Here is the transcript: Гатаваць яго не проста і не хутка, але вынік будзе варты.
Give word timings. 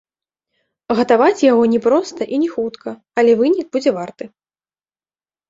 Гатаваць 0.99 1.43
яго 1.51 1.63
не 1.73 1.81
проста 1.87 2.21
і 2.33 2.41
не 2.45 2.49
хутка, 2.55 2.89
але 3.19 3.31
вынік 3.43 3.67
будзе 3.79 3.91
варты. 4.01 4.25